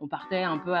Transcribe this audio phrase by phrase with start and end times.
[0.00, 0.72] on partait un peu,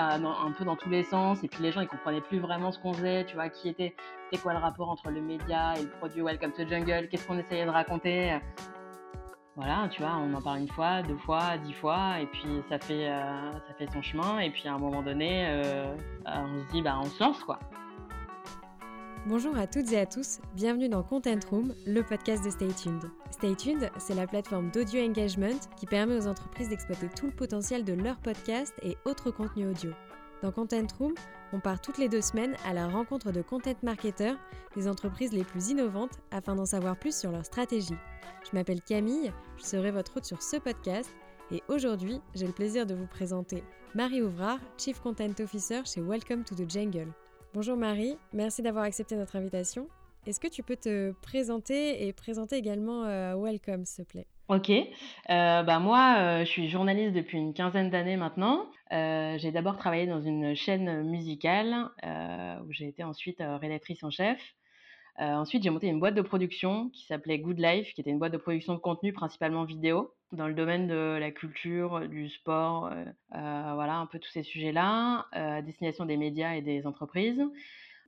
[0.64, 3.24] dans tous les sens et puis les gens ils comprenaient plus vraiment ce qu'on faisait,
[3.24, 3.94] tu vois, qui était,
[4.24, 7.38] c'était quoi le rapport entre le média et le produit Welcome to Jungle, qu'est-ce qu'on
[7.38, 8.38] essayait de raconter.
[9.56, 12.76] Voilà, tu vois, on en parle une fois, deux fois, dix fois, et puis ça
[12.80, 13.52] fait, euh,
[13.92, 15.94] son chemin, et puis à un moment donné, euh,
[16.26, 17.60] on se dit, bah, on se lance, quoi.
[19.26, 23.04] Bonjour à toutes et à tous, bienvenue dans Content Room, le podcast de Stay Tuned.
[23.30, 27.84] Stay Tuned, c'est la plateforme d'audio engagement qui permet aux entreprises d'exploiter tout le potentiel
[27.84, 29.92] de leurs podcasts et autres contenus audio.
[30.42, 31.14] Dans Content Room,
[31.54, 34.36] on part toutes les deux semaines à la rencontre de content marketeurs,
[34.76, 37.96] des entreprises les plus innovantes, afin d'en savoir plus sur leur stratégie.
[38.44, 41.08] Je m'appelle Camille, je serai votre hôte sur ce podcast,
[41.50, 46.44] et aujourd'hui, j'ai le plaisir de vous présenter Marie Ouvrard, Chief Content Officer chez Welcome
[46.44, 47.08] to the Jungle.
[47.54, 49.86] Bonjour Marie, merci d'avoir accepté notre invitation.
[50.26, 54.26] Est-ce que tu peux te présenter et présenter également euh, Welcome, s'il te plaît?
[54.48, 58.66] Ok, euh, bah moi euh, je suis journaliste depuis une quinzaine d'années maintenant.
[58.90, 61.90] j'ai d'abord travaillé dans une chaîne musicale
[62.66, 64.40] où j'ai été ensuite rédactrice en chef.
[65.18, 68.32] Ensuite j'ai monté une boîte de production qui s'appelait Good Life, qui était une boîte
[68.32, 73.04] de production de contenu principalement vidéo dans le domaine de la culture, du sport, euh,
[73.34, 77.42] euh, voilà, un peu tous ces sujets-là, euh, à destination des médias et des entreprises.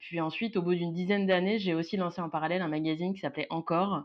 [0.01, 3.21] Puis ensuite, au bout d'une dizaine d'années, j'ai aussi lancé en parallèle un magazine qui
[3.21, 4.05] s'appelait Encore,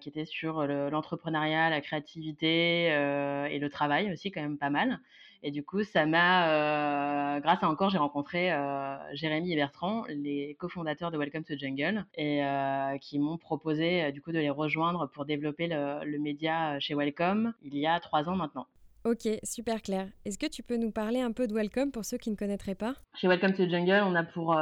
[0.00, 5.00] qui était sur l'entrepreneuriat, la créativité et le travail aussi, quand même pas mal.
[5.44, 10.04] Et du coup, ça m'a, euh, grâce à encore, j'ai rencontré euh, Jérémy et Bertrand,
[10.08, 14.50] les cofondateurs de Welcome to Jungle, et euh, qui m'ont proposé du coup de les
[14.50, 18.66] rejoindre pour développer le, média chez Welcome il y a trois ans maintenant.
[19.04, 20.06] Ok, super clair.
[20.24, 22.76] Est-ce que tu peux nous parler un peu de Welcome pour ceux qui ne connaîtraient
[22.76, 22.94] pas?
[23.16, 24.56] Chez Welcome to Jungle, on a pour,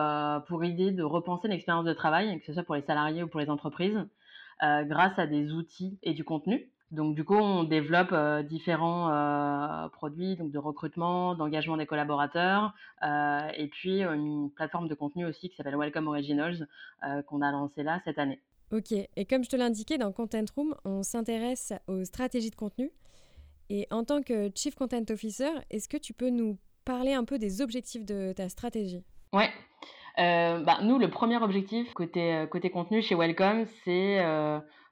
[0.49, 3.41] pour idée de repenser l'expérience de travail, que ce soit pour les salariés ou pour
[3.41, 3.99] les entreprises,
[4.63, 6.71] grâce à des outils et du contenu.
[6.91, 12.75] Donc du coup, on développe euh, différents euh, produits donc de recrutement, d'engagement des collaborateurs,
[13.05, 16.67] euh, et puis une plateforme de contenu aussi qui s'appelle Welcome Originals
[17.27, 18.41] qu'on a lancé là cette année.
[18.73, 22.91] Ok, et comme je te l'indiquais dans Content Room, on s'intéresse aux stratégies de contenu.
[23.69, 27.39] Et en tant que Chief Content Officer, est-ce que tu peux nous parler un peu
[27.39, 29.05] des objectifs de ta stratégie?
[29.33, 29.51] Ouais.
[30.17, 34.19] bah, nous, le premier objectif côté, côté contenu chez Welcome, c'est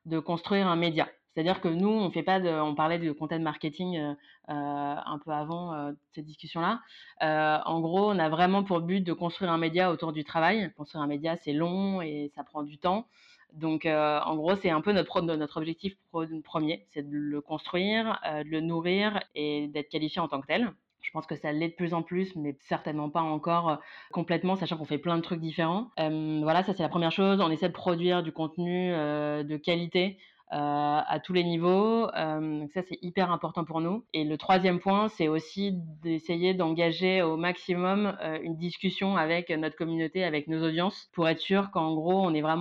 [0.07, 1.09] de construire un média.
[1.39, 4.13] C'est-à-dire que nous, on fait pas de, on parlait de content marketing euh,
[4.49, 6.81] euh, un peu avant euh, cette discussion-là.
[7.21, 10.73] en gros, on a vraiment pour but de construire un média autour du travail.
[10.77, 13.07] Construire un média, c'est long et ça prend du temps.
[13.53, 15.95] Donc, en gros, c'est un peu notre, notre objectif
[16.43, 20.73] premier, c'est de le construire, de le nourrir et d'être qualifié en tant que tel.
[21.03, 23.79] Je pense que ça l'est de plus en plus, mais certainement pas encore
[24.11, 25.93] complètement, sachant qu'on fait plein de trucs différents.
[25.97, 27.41] voilà, ça c'est la première chose.
[27.41, 30.19] On essaie de produire du contenu de qualité
[30.51, 32.09] à tous les niveaux.
[32.15, 34.05] Euh, ça, c'est hyper important pour nous.
[34.13, 35.73] Et le troisième point, c'est aussi
[36.03, 41.41] d'essayer d'engager au maximum euh, une discussion avec notre communauté, avec nos audiences, pour être
[41.41, 42.59] sûr qu'en gros, on est vraiment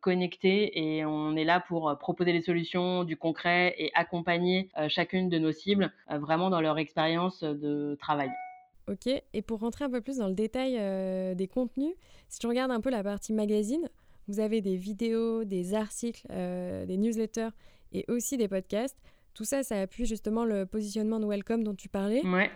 [0.00, 5.38] connecté et on est là pour proposer des solutions, du concret et accompagner chacune de
[5.38, 8.30] nos cibles vraiment dans leur expérience de travail.
[8.88, 10.74] Ok, et pour rentrer un peu plus dans le détail
[11.36, 11.94] des contenus,
[12.28, 13.88] si tu regardes un peu la partie magazine,
[14.28, 17.50] vous avez des vidéos, des articles, euh, des newsletters
[17.92, 18.96] et aussi des podcasts.
[19.34, 22.24] Tout ça, ça appuie justement le positionnement de Welcome dont tu parlais.
[22.26, 22.50] Ouais.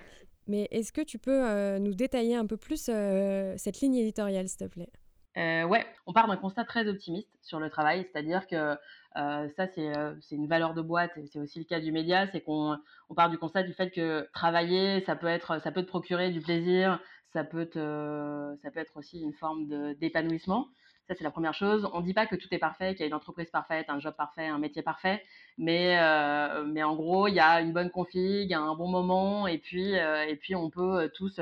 [0.47, 4.49] Mais est-ce que tu peux euh, nous détailler un peu plus euh, cette ligne éditoriale,
[4.49, 4.91] s'il te plaît?
[5.37, 8.77] Ouais, on part d'un constat très optimiste sur le travail, c'est-à-dire que
[9.17, 12.77] ça, c'est une valeur de boîte, et c'est aussi le cas du média, c'est qu'on
[13.09, 16.31] on part du constat du fait que travailler, ça peut, être, ça peut te procurer
[16.31, 17.01] du plaisir,
[17.33, 20.69] ça peut, te, ça peut être aussi une forme d'épanouissement.
[21.07, 21.89] Ça, c'est la première chose.
[21.93, 24.01] On ne dit pas que tout est parfait, qu'il y a une entreprise parfaite, un
[24.01, 25.23] job parfait, un métier parfait,
[25.59, 29.59] mais, euh, mais en gros, il y a une bonne config, un bon moment, et
[29.59, 31.41] puis, euh, et puis on peut euh, tous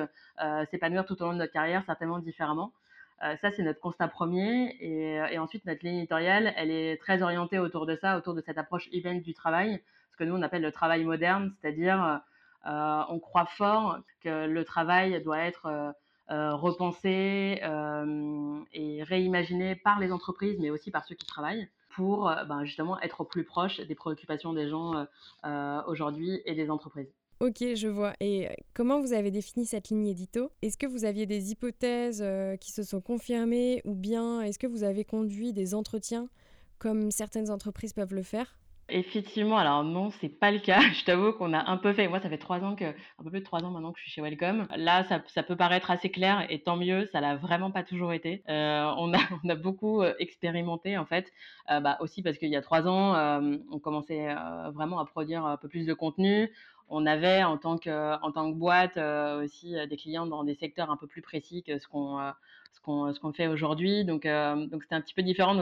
[0.72, 2.72] s'épanouir tout au long de notre carrière, certainement différemment.
[3.20, 4.76] ça, c'est notre constat premier.
[4.80, 8.40] Et, et, ensuite, notre ligne éditoriale, elle est très orientée autour de ça, autour de
[8.40, 9.80] cette approche event du travail,
[10.10, 12.20] ce que nous, on appelle le travail moderne, c'est-à-dire
[12.64, 15.94] on croit fort que le travail doit être
[16.30, 22.28] euh, repensé euh, et réimaginé par les entreprises, mais aussi par ceux qui travaillent pour
[22.28, 25.06] euh, ben, justement être au plus proche des préoccupations des gens
[25.86, 27.12] aujourd'hui et des entreprises.
[27.40, 28.12] Ok, je vois.
[28.20, 30.52] Et comment vous avez défini cette ligne édito?
[30.62, 32.24] Est-ce que vous aviez des hypothèses
[32.60, 36.28] qui se sont confirmées ou bien est-ce que vous avez conduit des entretiens
[36.78, 38.56] comme certaines entreprises peuvent le faire?
[38.88, 40.80] Effectivement, alors non, c'est pas le cas.
[40.92, 42.08] Je t'avoue qu'on a un peu fait.
[42.08, 44.04] Moi, ça fait trois ans que, un peu plus de trois ans maintenant que je
[44.04, 44.66] suis chez Welcome.
[44.76, 47.08] Là, ça, peut paraître assez clair et tant mieux.
[47.12, 48.42] Ça l'a vraiment pas toujours été.
[48.48, 51.32] Euh, on a, beaucoup euh, expérimenté en fait.
[51.70, 53.14] Euh, bah, aussi parce qu'il y a trois ans,
[53.70, 54.34] on commençait
[54.74, 56.50] vraiment à produire un peu plus de contenu
[56.94, 58.98] on avait en tant que, en tant que boîte
[59.42, 64.04] aussi des clients dans des secteurs un peu plus précis que ce qu'on fait aujourd'hui.
[64.04, 65.54] Donc donc c'était un petit peu différent.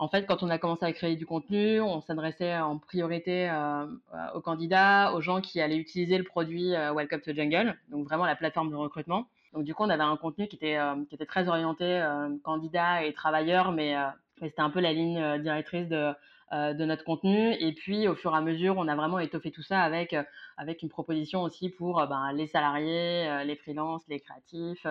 [0.00, 3.84] En fait, quand on a commencé à créer du contenu, on s'adressait en priorité euh,
[4.32, 8.24] aux candidats, aux gens qui allaient utiliser le produit euh, Welcome to Jungle, donc vraiment
[8.24, 9.26] la plateforme de recrutement.
[9.52, 12.02] Donc du coup, on avait un contenu qui était, euh, qui était très orienté
[12.42, 13.94] candidat et travailleur, mais,
[14.40, 16.12] mais c'était un peu la ligne directrice de,
[16.52, 17.52] de notre contenu.
[17.60, 20.16] Et puis, au fur et à mesure, on a vraiment étoffé tout ça avec,
[20.56, 24.86] avec une proposition aussi pour ben, les salariés, les freelances, les créatifs,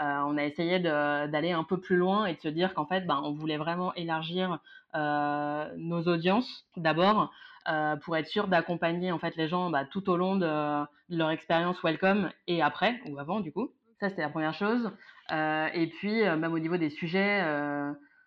[0.00, 3.06] euh, on a essayé d'aller un peu plus loin et de se dire qu'en fait,
[3.06, 4.60] ben, on voulait vraiment élargir
[4.94, 7.32] euh, nos audiences d'abord
[7.68, 11.30] euh, pour être sûr d'accompagner en fait les gens bah, tout au long de, leur
[11.30, 13.70] expérience welcome et après ou avant du coup.
[13.98, 14.92] Ça c'était la première chose.
[15.30, 17.42] et puis même au niveau des sujets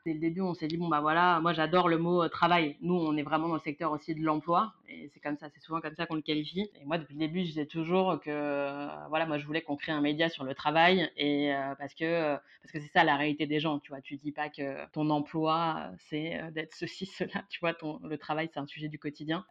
[0.05, 2.77] dès le début, on s'est dit bon bah voilà, moi j'adore le mot travail.
[2.81, 4.73] Nous, on est vraiment dans le secteur aussi de l'emploi
[5.13, 6.69] c'est comme ça, c'est souvent comme ça qu'on le qualifie.
[6.79, 9.91] Et moi, depuis le début, je disais toujours que voilà, moi je voulais qu'on crée
[9.91, 13.59] un média sur le travail et parce que parce que c'est ça la réalité des
[13.59, 14.01] gens, tu vois.
[14.01, 17.73] Tu dis pas que ton emploi c'est d'être ceci cela, tu vois.
[17.73, 19.45] Ton le travail c'est un sujet du quotidien.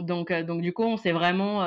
[0.00, 1.60] donc donc du coup, on s'est vraiment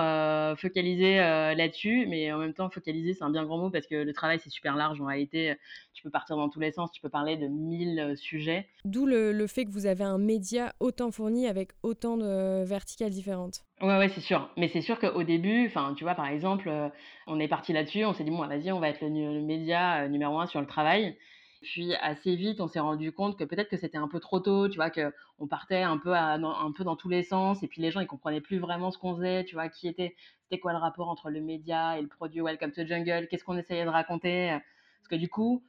[0.55, 4.13] focalisé là-dessus, mais en même temps focalisé c'est un bien grand mot parce que le
[4.13, 5.55] travail c'est super large en réalité.
[5.93, 8.67] Tu peux partir dans tous les sens, tu peux parler de mille sujet.
[8.83, 12.63] D'où le, fait que vous avez un média autant fourni avec autant de
[13.03, 13.61] différentes.
[13.81, 14.49] Ouais, c'est sûr.
[14.57, 16.89] Mais c'est sûr qu'au début, enfin, tu vois, par exemple, euh,
[17.27, 20.07] on est parti là-dessus, on s'est dit, bon, vas-y, on va être le, média euh,
[20.07, 21.17] numéro un sur le travail.
[21.61, 24.69] Puis assez vite, on s'est rendu compte que peut-être que c'était un peu trop tôt,
[24.69, 27.89] tu vois, qu'on partait un peu, un peu dans tous les sens, et puis les
[27.89, 30.77] gens, ils comprenaient plus vraiment ce qu'on faisait, tu vois, qui était, c'était quoi le
[30.77, 34.59] rapport entre le média et le produit Welcome to Jungle, qu'est-ce qu'on essayait de raconter.
[34.99, 35.63] Parce que du coup,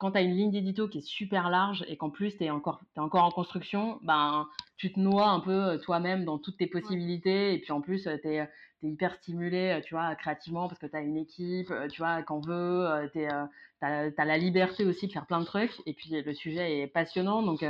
[0.00, 2.50] quand tu as une ligne d'édito qui est super large et qu'en plus tu es
[2.50, 4.48] encore, es encore en construction, ben,
[4.78, 7.52] tu te noies un peu euh, toi-même dans toutes tes possibilités.
[7.52, 8.48] Et puis en plus, tu es,
[8.82, 12.22] hyper stimulé, euh, tu vois, créativement parce que tu as une équipe, euh, tu vois,
[12.22, 13.48] qu'on veut, tu as,
[13.82, 15.82] la liberté aussi de faire plein de trucs.
[15.84, 17.42] Et puis le sujet est passionnant.
[17.42, 17.62] Donc,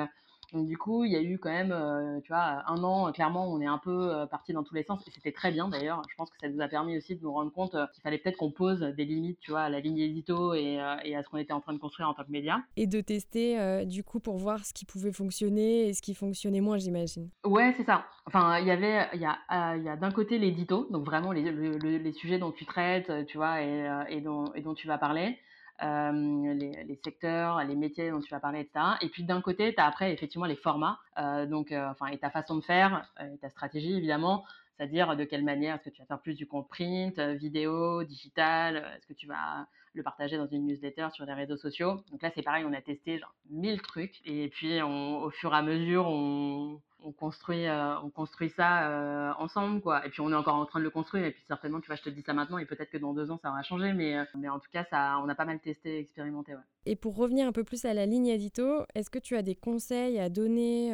[0.53, 3.51] donc du coup, il y a eu quand même, euh, tu vois, un an, clairement,
[3.51, 5.07] on est un peu euh, parti dans tous les sens.
[5.07, 6.03] Et c'était très bien d'ailleurs.
[6.09, 8.19] Je pense que ça nous a permis aussi de nous rendre compte euh, qu'il fallait
[8.19, 11.29] peut-être qu'on pose des limites, tu vois, à la ligne édito et, et à ce
[11.29, 12.63] qu'on était en train de construire en tant que média.
[12.77, 16.61] Et de tester, du coup, pour voir ce qui pouvait fonctionner et ce qui fonctionnait
[16.61, 17.29] moins, j'imagine.
[17.45, 18.05] Ouais, c'est ça.
[18.27, 21.33] Enfin, il y avait, il y a, il y a d'un côté l'édito, donc vraiment
[21.33, 24.99] les, les, sujets dont tu traites, tu vois, et, et, dont, et dont tu vas
[24.99, 25.39] parler.
[25.83, 28.85] Euh, les, secteurs, les métiers dont tu vas parler, etc.
[29.01, 32.19] Et puis d'un côté, tu as après effectivement les formats, euh, donc, euh, enfin, et
[32.19, 34.45] ta façon de faire, et ta stratégie évidemment,
[34.77, 38.77] c'est-à-dire de quelle manière est-ce que tu vas faire plus du compte print, vidéo, digital,
[38.97, 42.03] est-ce que tu vas le partager dans une newsletter sur les réseaux sociaux?
[42.11, 45.57] Donc là, c'est pareil, on a testé genre mille trucs, et puis au fur et
[45.57, 50.05] à mesure, on, on construit, euh, on construit ça euh, ensemble, quoi.
[50.07, 51.25] Et puis on est encore en train de le construire.
[51.25, 53.31] Et puis certainement, tu vois, je te dis ça maintenant, et peut-être que dans deux
[53.31, 53.93] ans, ça aura changé.
[53.93, 56.53] Mais, euh, mais en tout cas, ça, on a pas mal testé, expérimenté.
[56.53, 56.61] Ouais.
[56.87, 59.55] Et pour revenir un peu plus à la ligne édito, est-ce que tu as des
[59.55, 60.93] conseils à donner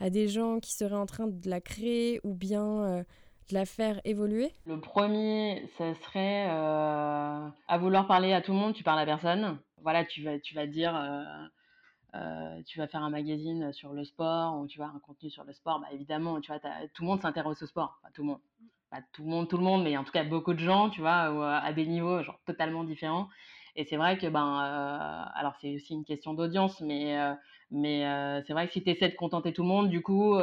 [0.00, 3.04] à des gens qui seraient en train de la créer ou bien
[3.48, 4.50] de la faire évoluer?
[4.66, 9.58] Le premier, ça serait à vouloir parler à tout le monde, tu parles à personne.
[9.82, 10.94] Voilà, tu vas, tu vas dire
[12.18, 15.44] euh, tu vas faire un magazine sur le sport ou tu vois un contenu sur
[15.44, 16.60] le sport, bah évidemment, tu vois,
[16.94, 18.40] tout le monde s'intéresse au sport, tout le monde,
[18.90, 21.00] pas tout le monde, tout le monde, mais en tout cas beaucoup de gens, tu
[21.00, 23.28] vois, euh, à des niveaux genre totalement différents.
[23.76, 27.16] Et c'est vrai que ben, euh, alors c'est aussi une question d'audience, mais
[27.70, 28.02] mais
[28.46, 30.34] c'est vrai que si tu essaies de contenter tout le monde, du coup,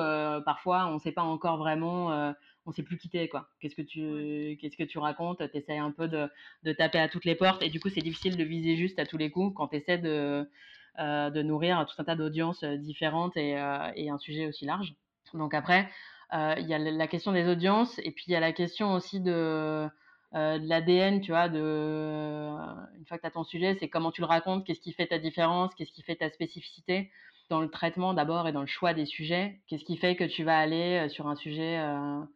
[0.46, 2.34] parfois on ne sait pas encore vraiment,
[2.65, 3.50] on sait plus quitter quoi.
[3.60, 5.41] Qu'est-ce que tu qu'est-ce que tu racontes?
[5.51, 6.29] Tu essaies un peu de,
[6.63, 9.05] de taper à toutes les portes et du coup c'est difficile de viser juste à
[9.05, 10.50] tous les coups quand tu essaies de
[10.99, 14.93] de nourrir tout un tas d'audiences euh, différentes euh, et, un sujet aussi large.
[15.33, 15.89] Donc après,
[16.33, 19.21] il y a la question des audiences et puis il y a la question aussi
[19.21, 19.87] de,
[20.33, 24.65] l'ADN, tu vois, une fois que tu as ton sujet, c'est comment tu le racontes,
[24.65, 27.09] qu'est-ce qui fait ta différence, qu'est-ce qui fait ta spécificité
[27.49, 29.59] dans le traitement d'abord et dans le choix des sujets.
[29.67, 31.81] Qu'est-ce qui fait que tu vas aller sur un sujet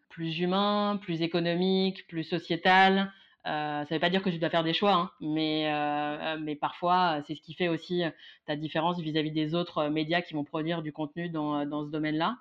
[0.10, 3.06] plus humain, plus économique, plus sociétal, euh,
[3.46, 6.56] ça ne veut pas dire que tu dois faire des choix, hein, mais, euh, mais
[6.56, 8.10] parfois, c'est ce qui fait aussi euh,
[8.46, 12.38] ta différence vis-à-vis des autres médias qui vont produire du contenu dans, dans ce domaine-là.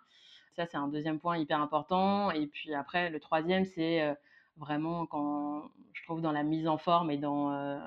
[0.57, 2.31] Ça, c'est un deuxième point hyper important.
[2.33, 4.17] Et puis après, le troisième, c'est
[4.57, 7.79] vraiment quand je trouve dans la mise en forme et dans,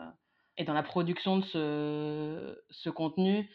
[0.58, 1.44] et dans la production de
[2.70, 3.50] ce, contenu,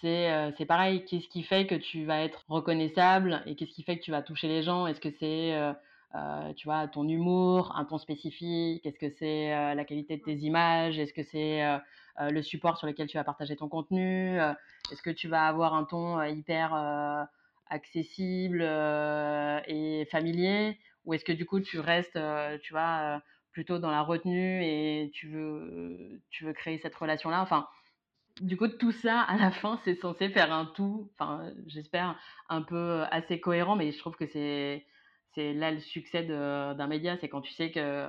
[0.00, 1.04] c'est c'est pareil.
[1.04, 4.22] Qu'est-ce qui fait que tu vas être reconnaissable et qu'est-ce qui fait que tu vas
[4.22, 4.88] toucher les gens?
[4.88, 5.72] Est-ce que c'est euh,
[6.56, 10.34] tu vois, ton humour, un ton spécifique, est-ce que c'est euh, la qualité de tes
[10.36, 11.78] images, est-ce que c'est euh,
[12.18, 14.38] le support sur lequel tu vas partager ton contenu,
[14.90, 17.28] est-ce que tu vas avoir un ton hyper
[17.68, 22.18] accessible et familier, ou est-ce que du coup tu restes,
[22.62, 23.20] tu vois,
[23.52, 27.42] plutôt dans la retenue et tu veux, tu veux créer cette relation-là?
[27.42, 27.68] Enfin,
[28.40, 32.62] du coup, tout ça, à la fin, c'est censé faire un tout, enfin, j'espère, un
[32.62, 34.84] peu assez cohérent, mais je trouve que c'est,
[35.36, 38.06] c'est là le succès d'un média, c'est quand tu sais que,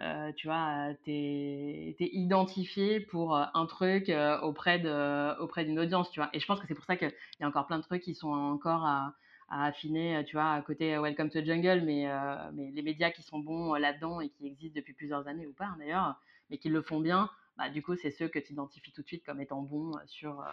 [0.00, 4.10] euh, tu vois, tu es, identifié pour un truc
[4.42, 6.30] auprès de, auprès d'une audience, tu vois.
[6.32, 8.14] Et je pense que c'est pour ça qu'il y a encore plein de trucs qui
[8.14, 9.14] sont encore à,
[9.48, 12.06] à affiner, tu vois, à côté Welcome to Jungle, mais,
[12.54, 15.66] mais les médias qui sont bons là-dedans et qui existent depuis plusieurs années ou pas
[15.66, 18.92] hein, d'ailleurs, mais qui le font bien, bah, du coup, c'est ceux que tu identifies
[18.92, 20.44] tout de suite comme étant bons sur,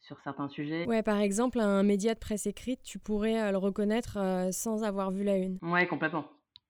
[0.00, 0.86] sur certains sujets.
[0.86, 4.18] Ouais, par exemple, un média de presse écrite, tu pourrais le reconnaître
[4.52, 5.58] sans avoir vu la une.
[5.62, 6.26] Ouais, complètement.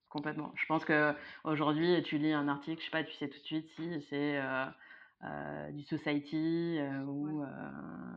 [0.08, 0.52] Complètement.
[0.56, 1.12] Je pense que
[1.44, 4.38] aujourd'hui, tu lis un article, je sais pas, tu sais tout de suite si c'est
[5.24, 7.46] euh, du Society euh, ou, euh,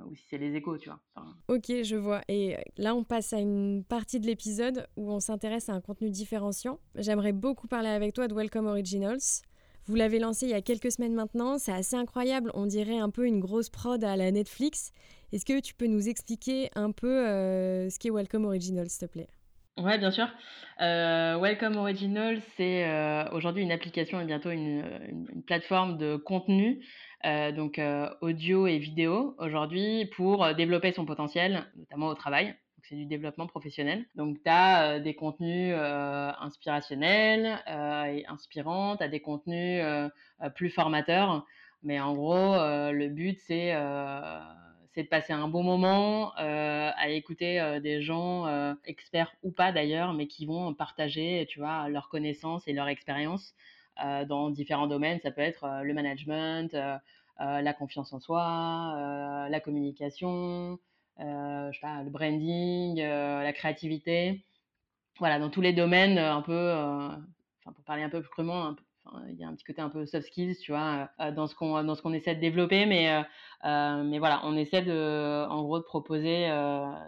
[0.06, 1.00] ou, si c'est les échos, tu vois.
[1.48, 2.22] ok, je vois.
[2.28, 6.12] Et là, on passe à une partie de l'épisode où on s'intéresse à un contenu
[6.12, 6.80] différenciant.
[6.94, 9.18] J'aimerais beaucoup parler avec toi de Welcome Originals.
[9.92, 13.10] Vous l'avez lancé il y a quelques semaines maintenant, c'est assez incroyable, on dirait un
[13.10, 14.94] peu une grosse prod à la Netflix.
[15.34, 17.10] Est-ce que tu peux nous expliquer un peu
[17.90, 19.28] ce qu'est Welcome Originals, s'il te plaît?
[19.78, 20.30] Ouais, bien sûr.
[20.80, 26.86] Euh, Welcome Original, c'est euh, aujourd'hui une application et bientôt une, plateforme de contenu,
[27.26, 27.78] euh, donc
[28.22, 32.56] audio et vidéo aujourd'hui pour développer son potentiel, notamment au travail.
[32.92, 34.06] C'est du développement professionnel.
[34.16, 39.82] Donc tu as des contenus inspirationnels et inspirants, tu as des contenus
[40.56, 41.46] plus formateurs,
[41.84, 42.54] mais en gros
[42.92, 43.74] le but c'est
[44.98, 49.72] de passer un bon moment euh, à écouter euh, des gens euh, experts ou pas
[49.72, 53.56] d'ailleurs, mais qui vont partager, tu vois, leurs connaissances et leur expérience
[54.28, 55.20] dans différents domaines.
[55.22, 56.76] Ça peut être le management,
[57.38, 60.80] la confiance en soi, la communication,
[61.82, 64.46] pas, le branding, la créativité.
[65.20, 68.76] Voilà, dans tous les domaines, un peu, enfin, pour parler un peu plus crûment,
[69.30, 71.56] il y a un petit côté un peu soft skills, tu vois, euh, dans ce
[71.56, 73.22] qu'on dans ce qu'on essaie de développer, mais euh,
[73.66, 76.48] euh, mais voilà, on essaie de, en gros, de proposer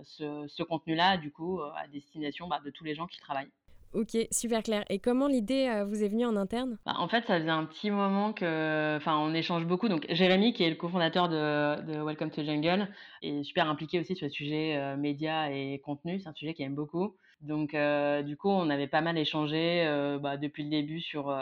[0.04, 3.52] ce, ce contenu-là, du coup, à destination bah, de tous les gens qui travaillent.
[3.94, 4.84] Ok, super clair.
[4.90, 6.78] Et comment l'idée vous est venue en interne?
[6.86, 9.88] Bah, En fait, ça faisait un petit moment que, enfin, on échange beaucoup.
[9.88, 12.88] Donc, Jérémy, qui est le cofondateur de, de Welcome to Jungle,
[13.22, 16.20] est super impliqué aussi sur le sujet médias et contenu.
[16.20, 17.16] C'est un sujet qu'il aime beaucoup.
[17.42, 17.76] Donc,
[18.26, 19.86] du coup, on avait pas mal échangé
[20.22, 21.36] bah, depuis le début sur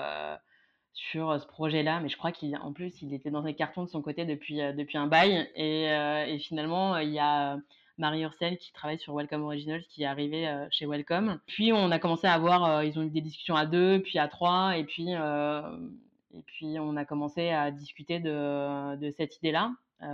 [0.94, 4.02] sur ce projet-là, mais je crois qu'en plus, il était dans les cartons de son
[4.02, 5.50] côté depuis, depuis un bail.
[5.56, 7.58] Et, et finalement, il y a
[8.02, 11.40] Marie Ursel qui travaille sur Welcome Originals qui est arrivée chez Welcome.
[11.46, 14.28] Puis on a commencé à avoir, ils ont eu des discussions à deux, puis à
[14.28, 19.72] trois, et puis, et puis on a commencé à discuter de, de cette idée-là,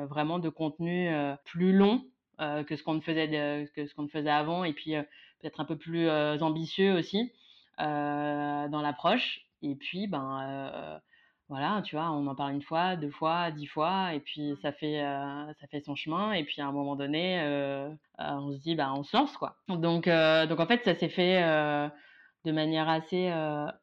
[0.10, 1.10] vraiment de contenu
[1.46, 2.04] plus long
[2.38, 4.94] que ce qu'on faisait, ce qu'on faisait avant, et puis
[5.40, 7.32] peut-être un peu plus ambitieux aussi
[7.78, 9.46] dans l'approche.
[9.62, 11.00] Et puis, ben,
[11.50, 14.72] voilà, tu vois, on en parle une fois, deux fois, dix fois, et puis ça
[14.72, 15.02] fait,
[15.60, 16.34] ça fait son chemin.
[16.34, 17.42] Et puis à un moment donné,
[18.20, 19.56] on se dit, bah, on se lance, quoi.
[19.70, 21.42] Donc, donc en fait, ça s'est fait
[22.46, 23.32] de manière assez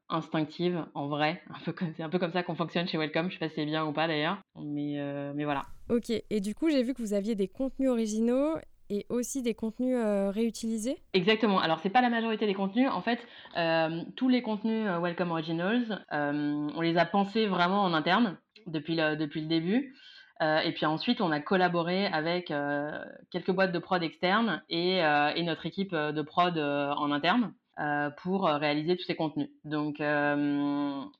[0.08, 1.42] instinctive, en vrai.
[1.96, 3.28] C'est un peu comme ça qu'on fonctionne chez Welcome.
[3.30, 4.98] Je sais pas si c'est bien ou pas d'ailleurs, mais,
[5.34, 5.62] mais voilà.
[5.88, 8.56] Ok, et du coup, j'ai vu que vous aviez des contenus originaux
[8.90, 11.60] et aussi des contenus euh, réutilisés Exactement.
[11.60, 12.88] Alors, c'est pas la majorité des contenus.
[12.90, 13.18] En fait,
[13.56, 18.36] euh, tous les contenus euh, Welcome Originals, on les a pensés vraiment en interne
[18.66, 19.94] depuis le, depuis le début.
[20.40, 22.52] et puis ensuite, on a collaboré avec
[23.30, 27.52] quelques boîtes de prod externes et, et notre équipe de prod en interne
[28.22, 29.50] pour réaliser tous ces contenus.
[29.64, 29.98] Donc,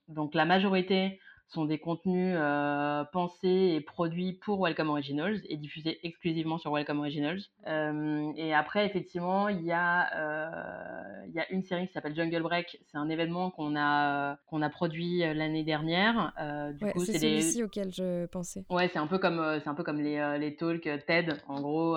[0.08, 6.00] donc la majorité sont des contenus euh, pensés et produits pour Welcome Originals et diffusés
[6.02, 7.40] exclusivement sur Welcome Originals.
[7.66, 12.14] Euh, et après, effectivement, il y, a, euh, il y a une série qui s'appelle
[12.14, 12.78] Jungle Break.
[12.86, 16.32] C'est un événement qu'on a, qu'on a produit l'année dernière.
[16.78, 18.64] du coup, c'est celui-ci auquel je pensais.
[18.70, 21.96] Ouais, c'est un peu comme, c'est un peu comme les, les talks TED, en gros.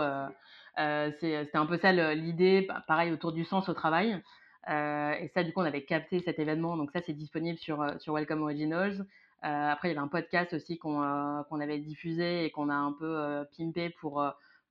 [0.76, 4.22] C'était un peu ça l'idée, pareil, autour du sens au travail.
[4.68, 6.78] et ça, du coup, on avait capté cet événement.
[6.78, 9.06] Donc ça, c'est disponible sur, sur Welcome Originals.
[9.44, 12.74] Euh, après, il y avait un podcast aussi qu'on euh, avait diffusé et qu'on a
[12.74, 14.24] un peu euh, pimpé pour,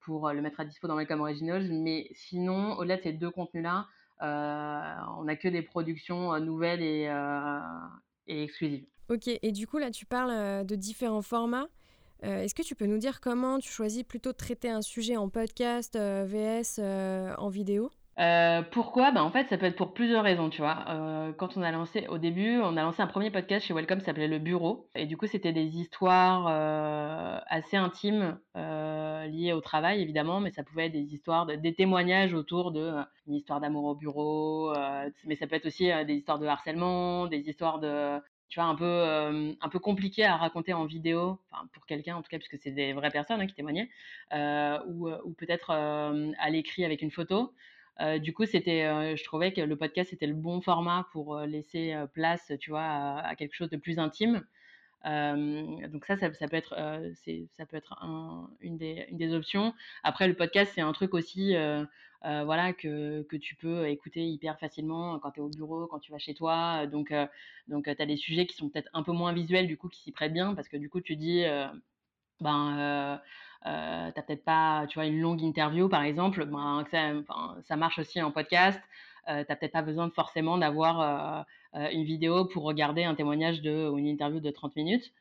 [0.09, 1.69] le mettre à dispo dans Welcome Originals.
[1.71, 3.87] Mais sinon, au-delà de ces deux contenus-là,
[4.21, 8.87] on n'a que des productions nouvelles et exclusives.
[9.09, 11.67] Ok, et du coup, là, tu parles de différents formats.
[12.23, 15.29] Est-ce que tu peux nous dire comment tu choisis plutôt de traiter un sujet en
[15.29, 16.81] podcast, VS,
[17.39, 17.91] en vidéo?
[18.19, 19.11] Euh, pourquoi?
[19.11, 20.87] Bah, En fait, ça peut être pour plusieurs raisons, tu vois.
[20.89, 24.01] Euh, quand on a lancé, au début, on a lancé un premier podcast chez Welcome,
[24.01, 24.89] ça s'appelait Le Bureau.
[24.95, 30.63] Et du coup, c'était des histoires euh, assez intimes, liées au travail évidemment, mais ça
[30.63, 32.95] pouvait être des histoires, des témoignages autour de
[33.27, 34.73] une histoire d'amour au bureau,
[35.25, 38.19] mais ça peut être aussi des histoires de harcèlement, des histoires de
[38.49, 41.41] tu vois, un peu, un peu compliqué à raconter en vidéo,
[41.73, 43.91] pour quelqu'un en tout cas, puisque c'est des vraies personnes hein, qui témoignaient,
[44.33, 47.53] ou peut-être à l'écrit avec une photo.
[48.21, 52.53] Du coup, c'était, je trouvais que le podcast était le bon format pour laisser place,
[52.61, 52.85] tu vois,
[53.21, 54.45] à, quelque chose de plus intime.
[55.05, 56.77] donc ça, ça, peut être,
[57.57, 57.99] ça peut être
[58.61, 59.75] une, des, options.
[60.03, 61.55] Après, le podcast, c'est un truc aussi
[62.25, 66.01] euh, voilà, que, que, tu peux écouter hyper facilement quand tu es au bureau, quand
[66.01, 66.87] tu vas chez toi.
[66.87, 67.27] Donc, euh,
[67.69, 70.01] donc tu as des sujets qui sont peut-être un peu moins visuels, du coup, qui
[70.03, 71.69] s'y prêtent bien, parce que du coup, tu dis, euh,
[72.41, 73.17] ben, euh,
[73.63, 78.31] t'as peut-être pas, tu vois, une longue interview, par exemple, ben, ça, marche aussi en
[78.31, 78.81] podcast.
[79.29, 84.07] Euh, t'as peut-être pas besoin forcément d'avoir une vidéo pour regarder un témoignage ou une
[84.07, 85.13] interview de 30 minutes.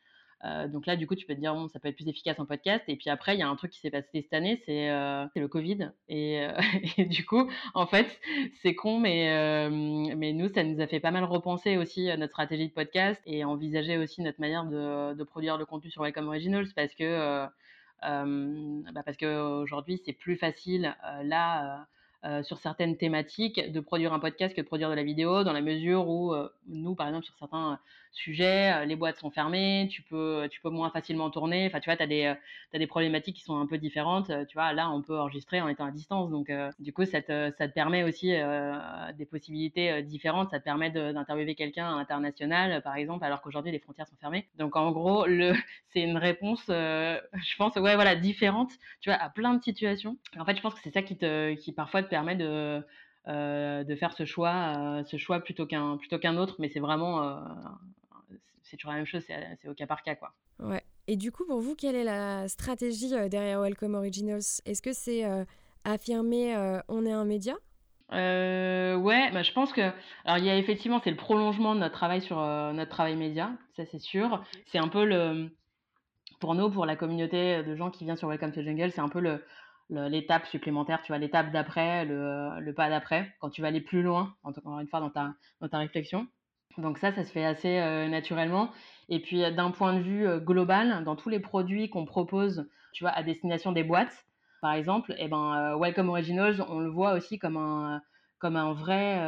[0.46, 2.40] Euh, donc là, du coup, tu peux te dire, bon, ça peut être plus efficace
[2.40, 2.84] en podcast.
[2.88, 5.26] Et puis après, il y a un truc qui s'est passé cette année, c'est euh,
[5.36, 5.92] le Covid.
[6.08, 6.52] Et, euh,
[7.06, 8.20] du coup, en fait,
[8.62, 9.70] c'est con, mais,
[10.16, 13.44] mais nous, ça nous a fait pas mal repenser aussi notre stratégie de podcast et
[13.44, 17.48] envisager aussi notre manière de produire le contenu sur Welcome Originals parce que,
[18.02, 21.88] bah parce qu'aujourd'hui, c'est plus facile là
[22.44, 25.62] sur certaines thématiques de produire un podcast que de produire de la vidéo, dans la
[25.62, 26.34] mesure où
[26.68, 27.80] nous, par exemple, sur certains
[28.16, 31.66] euh, sujets, les boîtes sont fermées, tu peux, tu peux moins facilement tourner.
[31.68, 32.26] Enfin, tu vois, tu as des,
[32.74, 34.32] as des problématiques qui sont un peu différentes.
[34.48, 36.30] Tu vois, là, on peut enregistrer en étant à distance.
[36.32, 38.34] Donc, du coup, ça te, ça te permet aussi
[39.18, 40.50] des possibilités différentes.
[40.50, 44.48] Ça te permet d'interviewer quelqu'un international, par exemple, alors qu'aujourd'hui, les frontières sont fermées.
[44.58, 45.26] Donc, en gros,
[45.94, 50.18] c'est une réponse, je pense, ouais, voilà, différente, tu vois, à plein de situations.
[50.38, 52.84] En fait, je pense que c'est ça qui, te, qui parfois te permet de,
[53.28, 56.58] euh, de faire ce choix, euh, ce choix plutôt qu'un plutôt qu'un autre.
[56.60, 57.40] Mais c'est vraiment, euh,
[58.66, 60.34] c'est toujours la même chose, c'est au cas par cas, quoi.
[60.60, 60.84] Ouais.
[61.08, 64.62] Et du coup, pour vous, quelle est la stratégie derrière Welcome Originals?
[64.66, 65.24] Est-ce que c'est
[65.84, 67.56] affirmer on est un média?
[68.12, 69.92] Ouais, bah, je pense que
[70.26, 73.52] alors il y a effectivement c'est le prolongement de notre travail sur notre travail média,
[73.76, 74.44] ça c'est sûr.
[74.68, 75.50] C'est un peu le
[76.40, 79.10] pour nous, pour la communauté de gens qui viennent sur Welcome to Jungle, c'est un
[79.10, 79.44] peu le,
[79.90, 84.02] l'étape supplémentaire, tu vois, l'étape d'après, le, le, pas d'après, quand tu vas aller plus
[84.02, 86.28] loin, encore une fois, dans ta, dans ta réflexion.
[86.78, 88.72] Donc ça, ça se fait assez euh, naturellement.
[89.10, 93.04] Et puis d'un point de vue euh, global, dans tous les produits qu'on propose, tu
[93.04, 94.26] vois, à destination des boîtes,
[94.62, 98.02] par exemple, eh ben, euh, Welcome Originals, on le voit aussi comme un,
[98.40, 99.20] comme un vrai,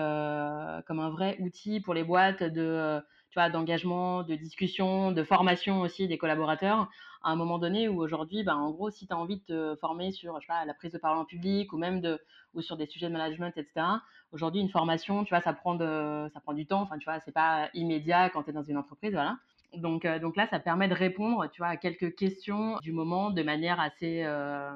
[0.85, 5.81] comme un vrai outil pour les boîtes de tu vois, d'engagement, de discussion, de formation
[5.81, 6.89] aussi des collaborateurs,
[7.23, 9.75] à un moment donné où aujourd'hui, ben, en gros, si tu as envie de te
[9.79, 12.19] former sur je sais pas, la prise de parole en public ou même de,
[12.53, 13.85] ou sur des sujets de management, etc.,
[14.31, 17.31] aujourd'hui, une formation, tu vois, ça prend, ça prend du temps, enfin, tu vois, c'est
[17.31, 19.37] pas immédiat quand tu es dans une entreprise, voilà.
[19.75, 23.31] Donc, euh, donc là, ça permet de répondre, tu vois, à quelques questions du moment
[23.31, 24.71] de manière assez, euh,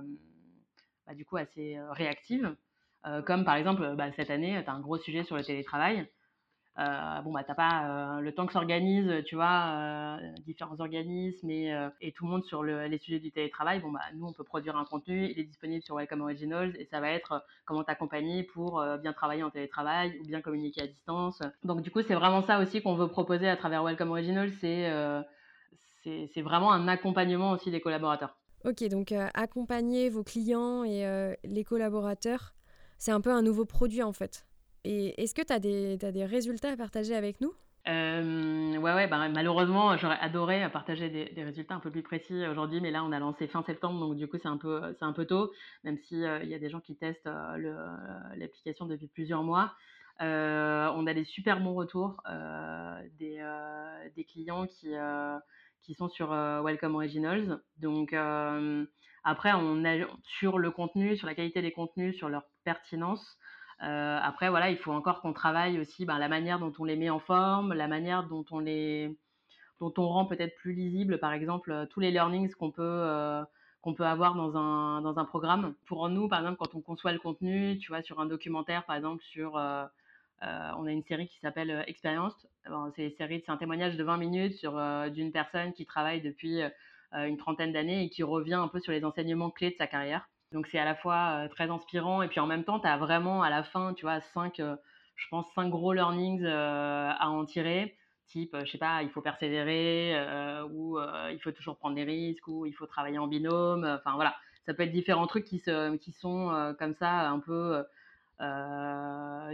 [1.08, 2.56] bah, du coup, assez euh, réactive.
[3.26, 6.08] comme par exemple, bah, cette année, tu as un gros sujet sur le télétravail.
[6.80, 11.50] Euh, bon bah t'as pas euh, le temps que s'organise, tu vois, euh, différents organismes
[11.50, 13.80] et, et, tout le monde sur le, les sujets du télétravail.
[13.82, 16.86] Bon bah nous on peut produire un contenu, il est disponible sur Welcome Originals et
[16.86, 21.42] ça va être comment t'accompagner pour bien travailler en télétravail ou bien communiquer à distance.
[21.64, 24.90] Donc du coup c'est vraiment ça aussi qu'on veut proposer à travers Welcome Originals, c'est
[26.04, 28.38] c'est vraiment un accompagnement aussi des collaborateurs.
[28.64, 32.54] Ok, donc accompagner vos clients et les collaborateurs,
[32.98, 34.46] c'est un peu un nouveau produit en fait.
[34.84, 37.54] Et est-ce que tu as des, résultats à partager avec nous?
[37.88, 42.82] Euh, ouais, ouais, bah, malheureusement, j'aurais adoré partager des, résultats un peu plus précis aujourd'hui,
[42.82, 45.14] mais là, on a lancé fin septembre, donc du coup, c'est un peu, c'est un
[45.14, 45.52] peu tôt,
[45.84, 47.88] même s'il euh, y a des gens qui testent euh,
[48.36, 49.74] l'application depuis plusieurs mois.
[50.20, 52.22] On a des super bons retours
[53.18, 53.44] des,
[54.16, 54.94] des, clients qui,
[55.82, 57.60] qui sont sur Welcome Originals.
[57.78, 58.14] Donc,
[59.24, 60.06] après, on a
[60.40, 63.40] sur le contenu, sur la qualité des contenus, sur leur pertinence.
[63.84, 66.96] Euh, après, voilà, il faut encore qu'on travaille aussi ben, la manière dont on les
[66.96, 69.16] met en forme, la manière dont on les,
[69.80, 73.44] dont on rend peut-être plus lisible, par exemple, euh, tous les learnings qu'on peut, euh,
[73.82, 75.74] qu'on peut avoir dans un, dans un programme.
[75.88, 78.96] Pour nous, par exemple, quand on conçoit le contenu, tu vois, sur un documentaire, par
[78.96, 82.48] exemple, sur, on a une série qui s'appelle Expérience.
[82.96, 84.74] c'est c'est un témoignage de 20 minutes sur
[85.12, 86.62] d'une personne qui travaille depuis
[87.14, 90.30] une trentaine d'années et qui revient un peu sur les enseignements clés de sa carrière.
[90.52, 93.42] Donc c'est à la fois très inspirant et puis en même temps, tu as vraiment
[93.42, 97.96] à la fin, tu vois, cinq, je pense, cinq gros learnings à en tirer.
[98.28, 100.16] Type, je sais pas, il faut persévérer,
[100.72, 101.00] ou
[101.32, 103.86] il faut toujours prendre des risques, ou il faut travailler en binôme.
[103.86, 104.36] Enfin voilà,
[104.66, 107.84] ça peut être différents trucs qui, sont comme ça un peu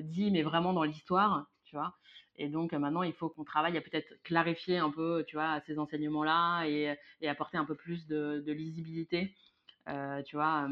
[0.01, 1.95] dits, mais vraiment dans l'histoire, tu vois.
[2.39, 5.77] Et donc maintenant, il faut qu'on travaille à peut-être clarifier un peu, tu vois, ces
[5.77, 9.35] enseignements-là et, apporter un peu plus de lisibilité
[10.25, 10.67] tu vois,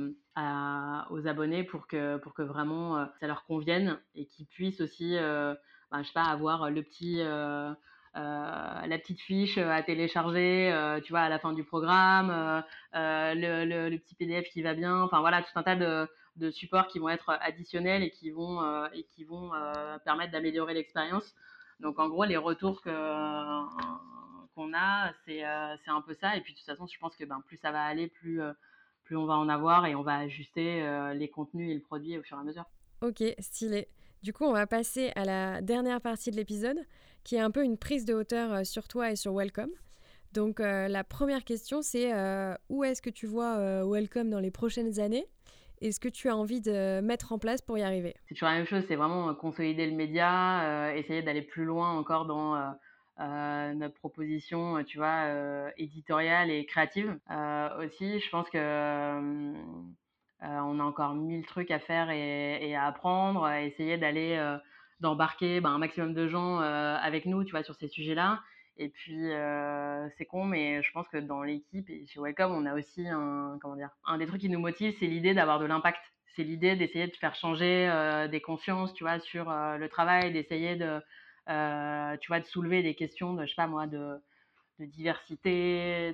[1.10, 5.58] aux abonnés pour que, pour que vraiment ça leur convienne et qu'ils puissent aussi, ben,
[6.02, 7.22] je sais pas, avoir le petit
[8.18, 12.64] euh, la petite fiche à télécharger, euh, tu vois, à la fin du programme,
[12.96, 16.88] euh, le, le, petit PDF qui va bien, enfin voilà, tout un tas de, supports
[16.88, 19.52] qui vont être additionnels et qui vont, et qui vont
[20.06, 21.36] permettre d'améliorer l'expérience.
[21.82, 22.90] Donc en gros, les retours que,
[24.56, 25.44] qu'on a, c'est,
[25.84, 26.38] c'est un peu ça.
[26.38, 28.42] Et puis de toute façon, je pense que ben, plus ça va aller, plus,
[29.06, 32.24] plus on va en avoir et on va ajuster les contenus et le produit au
[32.24, 32.66] fur et à mesure.
[33.02, 33.88] Ok, stylé.
[34.24, 36.80] Du coup, on va passer à la dernière partie de l'épisode
[37.24, 39.72] qui est un peu une prise de hauteur euh, sur toi et sur Welcome.
[40.32, 44.52] Donc euh, la première question, c'est euh, où est-ce que tu vois Welcome dans les
[44.52, 45.26] prochaines années?
[45.82, 48.16] Et ce que tu as envie de mettre en place pour y arriver?
[48.28, 52.26] C'est toujours la même chose, c'est vraiment consolider le média, essayer d'aller plus loin encore
[52.26, 52.56] dans
[53.18, 55.28] notre proposition, tu vois,
[55.78, 57.18] éditoriale et créative.
[57.80, 59.54] aussi, je pense que
[60.42, 64.38] on a encore mille trucs à faire et, à apprendre, essayer d'aller
[65.00, 68.42] d'embarquer ben, un maximum de gens euh, avec nous, tu vois, sur ces sujets-là.
[68.78, 72.66] Et puis, euh, c'est con, mais je pense que dans l'équipe et chez Welcome, on
[72.66, 75.66] a aussi un, comment dire, un des trucs qui nous motive, c'est l'idée d'avoir de
[75.66, 76.02] l'impact.
[76.36, 80.76] C'est l'idée d'essayer de faire changer euh, des consciences, tu vois, sur le travail, d'essayer
[80.76, 81.02] de,
[81.48, 84.18] tu vois, de soulever des questions de, je sais pas moi, de,
[84.80, 86.14] de diversité,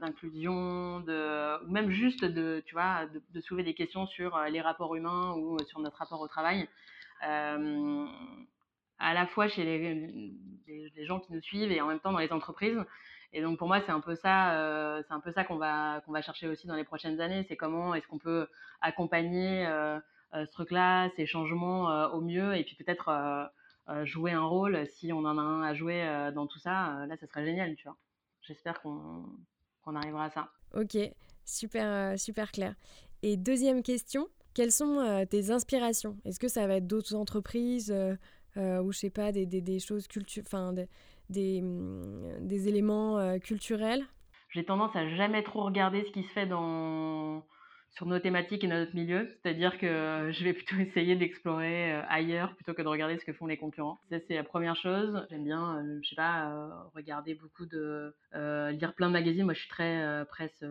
[0.00, 4.94] d'inclusion, de, ou même juste de, tu vois, de, soulever des questions sur les rapports
[4.96, 6.68] humains ou sur notre rapport au travail.
[7.26, 8.06] Euh,
[8.98, 10.32] à la fois chez les,
[10.66, 12.78] les, gens qui nous suivent et en même temps dans les entreprises.
[13.32, 16.02] Et donc pour moi, c'est un peu ça, euh, c'est un peu ça qu'on va
[16.04, 17.44] qu'on va chercher aussi dans les prochaines années.
[17.48, 18.48] C'est comment est-ce qu'on peut
[18.82, 19.98] accompagner euh,
[20.32, 23.50] ce truc-là, ces changements au mieux, et puis peut-être
[24.04, 27.06] jouer un rôle si on en a un à jouer dans tout ça.
[27.06, 27.96] là, ça serait génial, tu vois.
[28.42, 29.24] J'espère qu'on
[29.82, 30.52] qu'on arrivera à ça.
[30.74, 30.96] Ok,
[31.44, 32.74] super super clair.
[33.22, 36.16] Et deuxième question, quelles sont euh, tes inspirations?
[36.24, 38.14] Est-ce que ça va être d'autres entreprises euh,
[38.56, 40.88] euh, ou je sais pas des, des, des choses culturelles, enfin des,
[41.28, 44.04] des, mm, des, éléments culturels?
[44.50, 47.44] J'ai tendance à jamais trop regarder ce qui se fait dans
[47.90, 49.28] sur nos thématiques et notre milieu.
[49.28, 53.32] C'est-à-dire que je vais plutôt essayer d'explorer euh, ailleurs plutôt que de regarder ce que
[53.32, 53.98] font les concurrents.
[54.10, 55.26] Ça, c'est la première chose.
[55.30, 58.14] J'aime bien, euh, je sais pas, euh, regarder beaucoup de...
[58.32, 59.44] lire plein de magazines.
[59.44, 60.64] Moi, je suis très presse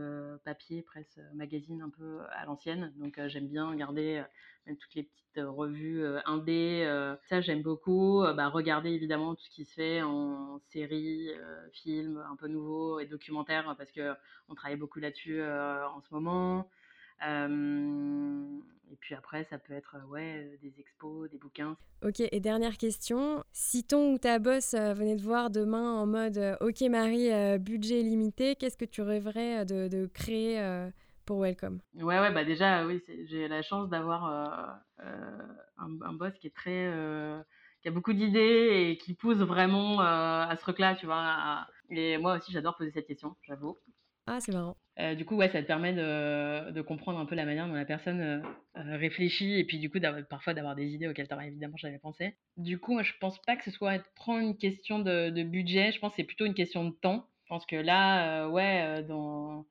[0.45, 2.93] papier, presse magazine un peu à l'ancienne.
[2.97, 4.23] Donc, j'aime bien regarder
[4.65, 6.85] même toutes les petites revues indé.
[7.29, 8.23] ça, j'aime beaucoup.
[8.35, 11.29] bah, regarder évidemment tout ce qui se fait en séries,
[11.73, 14.13] films un peu nouveaux et documentaires parce que
[14.47, 16.69] on travaille beaucoup là-dessus en ce moment
[17.21, 21.77] et puis après, ça peut être ouais, des expos, des bouquins.
[22.03, 23.43] Ok, et dernière question.
[23.51, 27.29] Si ton ou ta boss venait te voir demain en mode Ok Marie,
[27.59, 30.61] budget limité, qu'est-ce que tu rêverais de, de créer
[31.25, 31.79] pour Welcome?
[31.95, 34.81] Ouais, ouais, bah déjà, oui, j'ai la chance d'avoir
[35.77, 36.91] un, boss qui est très.
[37.81, 41.67] qui a beaucoup d'idées et qui pousse vraiment à ce truc-là, tu vois.
[41.89, 43.77] Et moi aussi, j'adore poser cette question, j'avoue.
[44.31, 44.77] Ah, c'est marrant.
[44.99, 47.73] Euh, du coup, ouais, ça te permet de, de, comprendre un peu la manière dont
[47.73, 48.41] la personne euh,
[48.77, 49.97] euh, réfléchit et puis du coup,
[50.29, 52.35] parfois d'avoir des idées auxquelles tu n'aurais évidemment jamais pensé.
[52.55, 55.99] Du coup, moi, je pense pas que ce soit trop une question de, budget, je
[55.99, 57.25] pense que c'est plutôt une question de temps.
[57.45, 59.65] Je pense que là, ouais, dans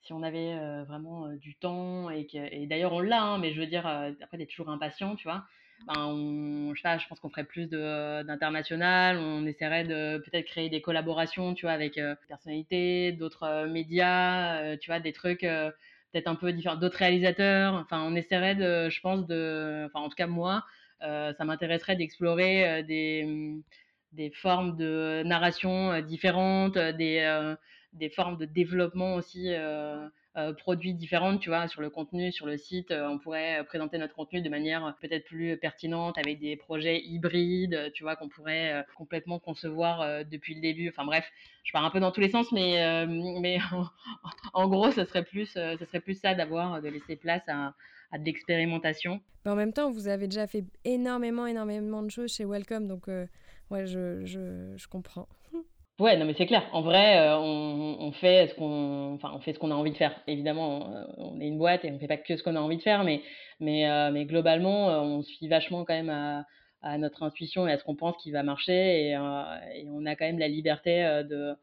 [0.00, 3.60] si on avait vraiment du temps et que et d'ailleurs on l'a hein, mais je
[3.60, 5.44] veux dire après tu es toujours impatient tu vois
[5.86, 10.46] ben, on, je, sais pas, je pense qu'on ferait plus d'international, on essaierait de peut-être
[10.46, 15.12] créer des collaborations, tu vois, avec euh, personnalités, d'autres euh, médias, euh, tu vois, des
[15.12, 17.74] trucs peut-être un peu différents, d'autres réalisateurs.
[17.74, 20.64] Enfin, on essaierait de, je pense, de, enfin, en tout cas moi,
[21.00, 23.56] ça m'intéresserait d'explorer des,
[24.12, 27.54] des formes de narration différentes, des,
[27.92, 30.08] des formes de développement aussi euh,
[30.58, 32.90] produits différentes, tu vois, sur le contenu, sur le site.
[32.90, 37.02] Euh, on pourrait euh, présenter notre contenu de manière peut-être plus pertinente avec des projets
[37.04, 40.88] hybrides, tu vois, qu'on pourrait complètement concevoir depuis le début.
[40.88, 41.30] Enfin bref,
[41.64, 43.06] je pars un peu dans tous les sens, mais,
[43.40, 43.58] mais
[44.54, 47.74] en, gros, ce serait plus, ce serait plus ça d'avoir, de laisser place à,
[48.10, 49.20] à de l'expérimentation.
[49.46, 53.08] en même temps, vous avez déjà fait énormément, énormément de choses chez Welcome, donc
[53.70, 55.28] ouais, je, je, je comprends.
[56.02, 56.68] Ouais, non, mais c'est clair.
[56.72, 59.92] En vrai, euh, on, on fait ce qu'on, enfin, on fait ce qu'on a envie
[59.92, 60.20] de faire.
[60.26, 62.76] Évidemment, euh, on est une boîte et on fait pas que ce qu'on a envie
[62.76, 63.22] de faire, mais,
[63.60, 66.10] mais, euh, mais globalement, on se fie vachement quand même
[66.82, 70.24] à, notre intuition et à ce qu'on pense qui va marcher, et, on a quand
[70.24, 71.54] même la liberté de,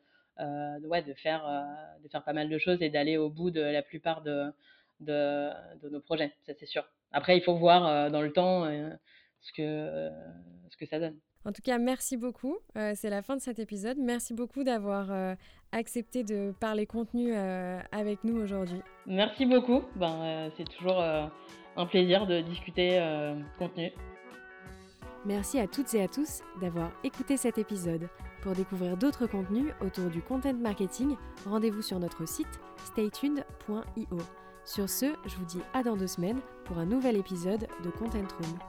[0.88, 1.44] ouais, de faire,
[2.02, 4.46] de faire pas mal de choses et d'aller au bout de la plupart de,
[5.02, 5.50] de,
[5.84, 6.32] de nos projets.
[6.46, 6.86] Ça, c'est sûr.
[7.12, 8.72] Après, il faut voir dans le temps
[9.42, 10.10] ce que,
[10.70, 11.18] ce que ça donne.
[11.46, 12.58] En tout cas, merci beaucoup.
[12.76, 13.98] c'est la fin de cet épisode.
[13.98, 15.36] Merci beaucoup d'avoir
[15.72, 18.82] accepté de parler contenu avec nous aujourd'hui.
[19.06, 19.84] Merci beaucoup.
[19.96, 23.02] Ben, c'est toujours un plaisir de discuter
[23.58, 23.92] contenu.
[25.26, 28.08] Merci à toutes et à tous d'avoir écouté cet épisode.
[28.42, 32.48] Pour découvrir d'autres contenus autour du content marketing, rendez-vous sur notre site
[32.86, 34.18] staytuned.io.
[34.64, 38.28] Sur ce, je vous dis à dans deux semaines pour un nouvel épisode de Content
[38.40, 38.60] Room.